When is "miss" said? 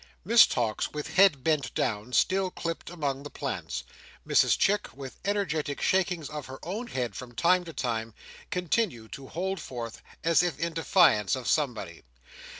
0.25-0.47